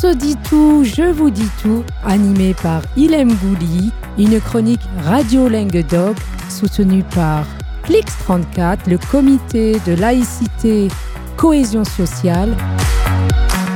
se 0.00 0.08
dit 0.08 0.36
tout, 0.48 0.84
je 0.84 1.10
vous 1.10 1.30
dis 1.30 1.48
tout, 1.62 1.82
animé 2.04 2.54
par 2.62 2.82
Ilem 2.96 3.32
Gouli, 3.32 3.92
une 4.18 4.40
chronique 4.40 4.82
Radio 5.04 5.48
Dog 5.48 6.16
soutenue 6.50 7.02
par 7.14 7.46
Clix34, 7.84 8.78
le 8.88 8.98
comité 8.98 9.80
de 9.86 9.94
laïcité 9.94 10.88
cohésion 11.36 11.84
sociale. 11.84 12.54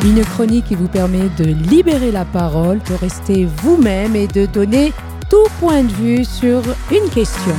Une 0.04 0.22
chronique 0.24 0.66
qui 0.66 0.74
vous 0.74 0.88
permet 0.88 1.30
de 1.38 1.44
libérer 1.44 2.10
la 2.10 2.26
parole, 2.26 2.80
de 2.90 2.94
rester 2.94 3.48
vous-même 3.62 4.14
et 4.14 4.26
de 4.26 4.44
donner 4.44 4.92
tout 5.30 5.46
point 5.58 5.82
de 5.82 5.92
vue 5.92 6.24
sur 6.24 6.60
une 6.90 7.08
question. 7.08 7.54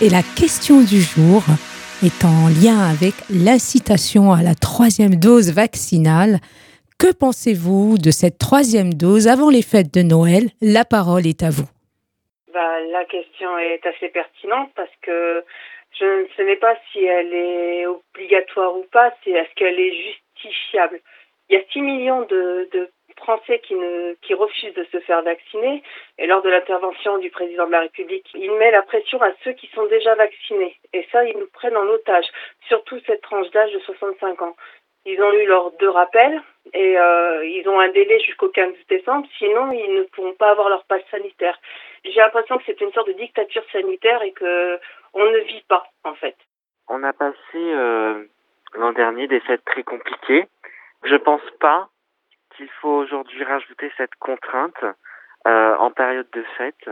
Et 0.00 0.08
la 0.10 0.24
question 0.24 0.80
du 0.80 1.00
jour 1.00 1.44
est 2.04 2.24
en 2.24 2.48
lien 2.52 2.78
avec 2.84 3.14
l'incitation 3.30 4.32
à 4.32 4.42
la 4.42 4.54
troisième 4.54 5.16
dose 5.16 5.52
vaccinale. 5.52 6.36
Que 6.98 7.12
pensez-vous 7.12 7.96
de 7.96 8.10
cette 8.10 8.38
troisième 8.38 8.92
dose 8.92 9.26
avant 9.26 9.48
les 9.48 9.62
fêtes 9.62 9.92
de 9.94 10.02
Noël? 10.02 10.50
La 10.60 10.84
parole 10.84 11.26
est 11.26 11.42
à 11.42 11.50
vous. 11.50 11.68
Bah, 12.52 12.80
la 12.92 13.04
question 13.06 13.56
est 13.58 13.84
assez 13.86 14.08
pertinente 14.08 14.70
parce 14.76 14.94
que 15.00 15.44
je 15.98 16.04
ne 16.04 16.26
sais 16.36 16.56
pas 16.56 16.76
si 16.92 17.02
elle 17.04 17.32
est 17.32 17.86
obligatoire 17.86 18.76
ou 18.76 18.84
pas, 18.92 19.12
c'est 19.24 19.30
est-ce 19.30 19.54
qu'elle 19.56 19.80
est 19.80 19.94
justifiable? 19.94 21.00
Il 21.48 21.56
y 21.56 21.58
a 21.58 21.64
6 21.72 21.80
millions 21.80 22.22
de, 22.22 22.68
de 22.72 22.90
Français 23.16 23.60
qui, 23.60 23.74
ne, 23.74 24.14
qui 24.22 24.34
refusent 24.34 24.74
de 24.74 24.84
se 24.92 25.00
faire 25.00 25.22
vacciner. 25.22 25.82
Et 26.18 26.26
lors 26.26 26.42
de 26.42 26.50
l'intervention 26.50 27.18
du 27.18 27.30
président 27.30 27.66
de 27.66 27.72
la 27.72 27.80
République, 27.80 28.28
il 28.34 28.52
met 28.52 28.70
la 28.70 28.82
pression 28.82 29.20
à 29.22 29.32
ceux 29.42 29.52
qui 29.52 29.68
sont 29.68 29.86
déjà 29.86 30.14
vaccinés. 30.14 30.76
Et 30.92 31.06
ça, 31.10 31.24
ils 31.24 31.36
nous 31.36 31.48
prennent 31.52 31.76
en 31.76 31.86
otage, 31.86 32.26
surtout 32.68 32.98
cette 33.06 33.22
tranche 33.22 33.50
d'âge 33.50 33.72
de 33.72 33.80
65 33.80 34.42
ans. 34.42 34.56
Ils 35.06 35.20
ont 35.22 35.32
eu 35.32 35.46
leurs 35.46 35.70
deux 35.72 35.90
rappels 35.90 36.40
et 36.72 36.98
euh, 36.98 37.44
ils 37.44 37.68
ont 37.68 37.78
un 37.78 37.90
délai 37.90 38.20
jusqu'au 38.20 38.48
15 38.48 38.72
décembre, 38.88 39.26
sinon 39.38 39.70
ils 39.70 39.94
ne 39.94 40.02
pourront 40.04 40.32
pas 40.32 40.50
avoir 40.50 40.70
leur 40.70 40.84
passe 40.84 41.02
sanitaire. 41.10 41.58
J'ai 42.04 42.20
l'impression 42.20 42.56
que 42.56 42.64
c'est 42.64 42.80
une 42.80 42.92
sorte 42.92 43.08
de 43.08 43.12
dictature 43.12 43.64
sanitaire 43.70 44.22
et 44.22 44.32
que 44.32 44.80
on 45.12 45.26
ne 45.26 45.38
vit 45.40 45.64
pas 45.68 45.84
en 46.04 46.14
fait. 46.14 46.36
On 46.88 47.02
a 47.02 47.12
passé 47.12 47.36
euh, 47.54 48.24
l'an 48.74 48.92
dernier 48.92 49.26
des 49.26 49.40
fêtes 49.40 49.64
très 49.66 49.82
compliquées. 49.82 50.46
Je 51.02 51.16
pense 51.16 51.42
pas 51.60 51.88
qu'il 52.56 52.68
faut 52.80 52.96
aujourd'hui 52.96 53.44
rajouter 53.44 53.90
cette 53.96 54.14
contrainte 54.16 54.84
euh, 55.46 55.76
en 55.76 55.90
période 55.90 56.28
de 56.32 56.42
fête 56.56 56.88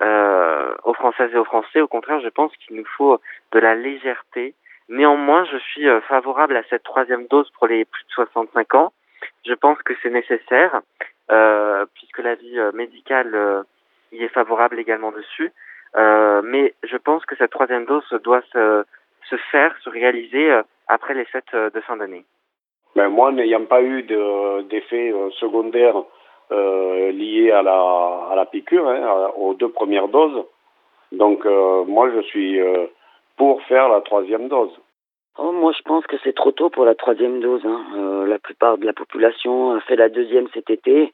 euh, 0.00 0.74
aux 0.84 0.94
Françaises 0.94 1.30
et 1.32 1.38
aux 1.38 1.44
Français. 1.44 1.80
Au 1.80 1.88
contraire, 1.88 2.20
je 2.20 2.28
pense 2.28 2.54
qu'il 2.56 2.76
nous 2.76 2.86
faut 2.96 3.20
de 3.52 3.58
la 3.58 3.74
légèreté. 3.74 4.54
Néanmoins, 4.88 5.44
je 5.44 5.56
suis 5.56 5.88
euh, 5.88 6.00
favorable 6.02 6.56
à 6.56 6.62
cette 6.68 6.82
troisième 6.82 7.26
dose 7.28 7.50
pour 7.58 7.66
les 7.66 7.84
plus 7.84 8.04
de 8.04 8.10
65 8.10 8.74
ans. 8.74 8.92
Je 9.46 9.54
pense 9.54 9.80
que 9.82 9.94
c'est 10.02 10.10
nécessaire, 10.10 10.80
euh, 11.30 11.86
puisque 11.94 12.18
l'avis 12.18 12.58
euh, 12.58 12.72
médical 12.72 13.34
euh, 13.34 13.62
y 14.12 14.22
est 14.24 14.28
favorable 14.28 14.78
également 14.78 15.12
dessus. 15.12 15.50
mais 15.96 16.74
je 16.82 16.96
pense 16.96 17.24
que 17.24 17.36
cette 17.36 17.50
troisième 17.50 17.86
dose 17.86 18.08
doit 18.22 18.42
se, 18.52 18.84
se 19.30 19.36
faire, 19.50 19.74
se 19.82 19.88
réaliser 19.88 20.60
après 20.88 21.14
les 21.14 21.24
fêtes 21.24 21.54
de 21.54 21.80
fin 21.80 21.96
d'année. 21.96 22.24
Ben 22.96 23.08
moi, 23.08 23.32
n'ayant 23.32 23.64
pas 23.64 23.82
eu 23.82 24.02
d'effet 24.02 25.12
euh, 25.12 25.30
secondaire 25.40 25.96
euh, 26.52 27.10
lié 27.10 27.50
à 27.50 27.62
la, 27.62 28.28
à 28.30 28.34
la 28.36 28.46
piqûre, 28.46 28.88
hein, 28.88 29.30
aux 29.36 29.54
deux 29.54 29.70
premières 29.70 30.08
doses, 30.08 30.44
donc 31.10 31.44
euh, 31.44 31.84
moi, 31.84 32.10
je 32.14 32.20
suis 32.22 32.60
pour 33.36 33.62
faire 33.62 33.88
la 33.88 34.00
troisième 34.00 34.48
dose. 34.48 34.72
Oh, 35.38 35.50
moi, 35.50 35.72
je 35.76 35.82
pense 35.82 36.06
que 36.06 36.16
c'est 36.22 36.34
trop 36.34 36.52
tôt 36.52 36.70
pour 36.70 36.84
la 36.84 36.94
troisième 36.94 37.40
dose. 37.40 37.62
Hein. 37.64 38.24
La 38.28 38.38
plupart 38.38 38.78
de 38.78 38.86
la 38.86 38.92
population 38.92 39.72
a 39.72 39.80
fait 39.80 39.96
la 39.96 40.08
deuxième 40.08 40.46
cet 40.54 40.70
été. 40.70 41.12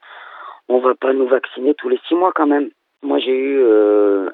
On 0.69 0.77
va 0.77 0.93
pas 0.93 1.13
nous 1.13 1.25
vacciner 1.25 1.73
tous 1.73 1.89
les 1.89 1.99
six 2.07 2.13
mois 2.13 2.31
quand 2.31 2.45
même. 2.45 2.69
Moi, 3.01 3.17
j'ai 3.17 3.35
eu 3.35 3.63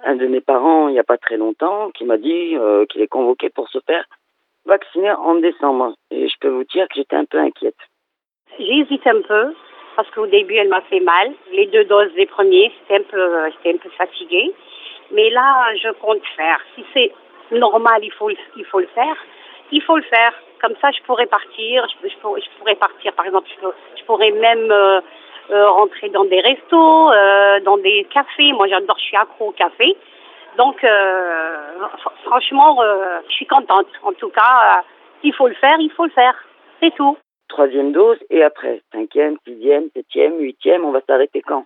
un 0.03 0.16
de 0.17 0.27
mes 0.27 0.41
parents 0.41 0.89
il 0.89 0.94
n'y 0.94 1.00
a 1.00 1.05
pas 1.05 1.17
très 1.17 1.38
longtemps 1.38 1.89
qui 1.91 2.03
m'a 2.03 2.17
dit 2.17 2.57
qu'il 2.89 3.01
est 3.01 3.07
convoqué 3.07 3.50
pour 3.50 3.69
se 3.69 3.79
faire 3.88 4.05
vaccinée 4.67 5.11
en 5.11 5.35
décembre. 5.35 5.94
Et 6.11 6.28
je 6.28 6.35
peux 6.39 6.50
vous 6.50 6.63
dire 6.66 6.88
que 6.88 6.95
j'étais 6.95 7.16
un 7.16 7.25
peu 7.25 7.39
inquiète. 7.39 7.78
J'hésite 8.59 9.05
un 9.07 9.22
peu 9.22 9.53
parce 9.95 10.09
qu'au 10.11 10.28
début, 10.28 10.55
elle 10.55 10.69
m'a 10.69 10.81
fait 10.81 11.00
mal. 11.00 11.33
Les 11.53 11.66
deux 11.67 11.85
doses 11.85 12.13
des 12.13 12.28
premiers, 12.28 12.72
j'étais 12.72 13.03
un 13.03 13.07
peu, 13.09 13.89
fatiguée. 13.97 14.53
Mais 15.11 15.29
là, 15.31 15.73
je 15.81 15.89
compte 15.94 16.22
faire. 16.35 16.59
Si 16.75 16.85
c'est 16.94 17.11
normal, 17.51 18.01
il 18.03 18.11
faut, 18.11 18.29
le 18.29 18.35
faire. 18.94 19.16
Il 19.72 19.81
faut 19.81 19.97
le 19.97 20.03
faire. 20.03 20.33
Comme 20.61 20.75
ça, 20.81 20.91
je 20.91 21.01
pourrais 21.03 21.25
partir. 21.25 21.88
Je, 22.03 22.16
pourrais, 22.19 22.75
partir, 22.75 23.13
par 23.13 23.25
exemple, 23.25 23.50
je, 23.59 23.67
je 24.00 24.06
pourrais 24.06 24.31
même 24.31 24.72
euh, 24.72 25.01
euh, 25.50 25.69
rentrer 25.69 26.09
dans 26.09 26.25
des 26.25 26.41
restos, 26.41 27.11
euh, 27.11 27.59
dans 27.61 27.77
des 27.77 28.06
cafés. 28.13 28.51
Moi, 28.53 28.67
j'adore, 28.67 28.97
je 29.00 29.06
suis 29.06 29.17
accro 29.17 29.47
au 29.47 29.51
café. 29.51 29.95
Donc, 30.57 30.84
euh, 30.84 31.56
franchement, 32.25 32.81
euh, 32.81 33.19
je 33.29 33.34
suis 33.35 33.45
contente. 33.45 33.85
En 34.03 34.12
tout 34.13 34.29
cas, 34.29 34.79
euh, 34.79 34.81
il 35.23 35.34
faut 35.34 35.47
le 35.47 35.53
faire, 35.53 35.78
il 35.79 35.91
faut 35.95 36.06
le 36.06 36.12
faire. 36.12 36.34
C'est 36.81 36.94
tout. 36.95 37.16
Troisième 37.47 37.91
dose 37.91 38.18
et 38.31 38.44
après, 38.44 38.81
cinquième, 38.91 39.38
sixième, 39.47 39.85
septième, 39.95 40.40
huitième, 40.40 40.84
on 40.84 40.91
va 40.91 41.00
s'arrêter 41.07 41.41
quand? 41.41 41.63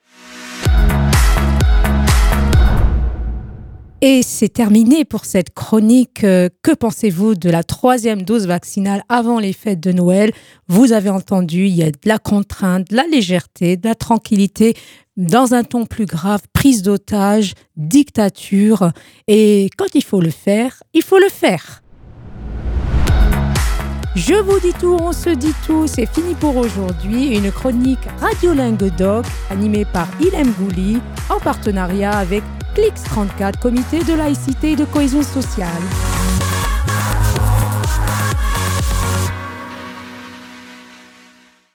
Et 4.04 4.24
c'est 4.24 4.50
terminé 4.50 5.06
pour 5.06 5.26
cette 5.26 5.54
chronique. 5.54 6.24
Euh, 6.24 6.50
que 6.64 6.74
pensez-vous 6.74 7.36
de 7.36 7.52
la 7.52 7.62
troisième 7.62 8.24
dose 8.24 8.48
vaccinale 8.48 9.04
avant 9.10 9.38
les 9.38 9.54
fêtes 9.54 9.80
de 9.80 9.92
Noël? 9.92 10.32
Vous 10.68 10.92
avez 10.92 11.12
entendu, 11.12 11.66
il 11.66 11.78
y 11.78 11.84
a 11.84 11.92
de 11.92 11.98
la 12.06 12.18
contrainte, 12.18 12.90
de 12.90 12.96
la 12.96 13.04
légèreté, 13.04 13.78
de 13.78 13.88
la 13.88 13.94
tranquillité, 13.94 14.74
dans 15.18 15.54
un 15.54 15.64
ton 15.64 15.86
plus 15.86 16.06
grave, 16.06 16.42
prise 16.54 16.82
d'otage, 16.82 17.54
dictature. 17.76 18.92
Et 19.28 19.70
quand 19.78 19.94
il 19.96 20.04
faut 20.04 20.22
le 20.22 20.30
faire, 20.30 20.84
il 20.94 21.04
faut 21.04 21.20
le 21.20 21.30
faire. 21.30 21.82
Je 24.16 24.34
vous 24.34 24.60
dis 24.60 24.74
tout, 24.74 24.98
on 25.02 25.14
se 25.14 25.30
dit 25.30 25.54
tout, 25.66 25.88
c'est 25.88 26.06
fini 26.06 26.36
pour 26.36 26.58
aujourd'hui. 26.58 27.38
Une 27.38 27.50
chronique 27.50 28.06
Radiolingue 28.20 28.94
Doc 28.98 29.26
animée 29.50 29.86
par 29.86 30.08
Ilem 30.20 30.52
Gouli 30.52 31.00
en 31.30 31.40
partenariat 31.40 32.12
avec 32.12 32.44
Clix34, 32.76 33.60
comité 33.60 34.04
de 34.04 34.14
laïcité 34.14 34.72
et 34.72 34.76
de 34.76 34.86
cohésion 34.86 35.24
sociale. 35.24 35.70